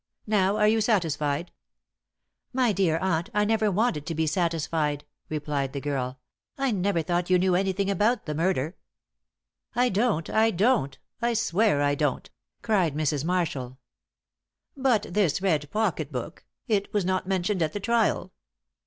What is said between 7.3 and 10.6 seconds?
knew anything about the murder." "I don't I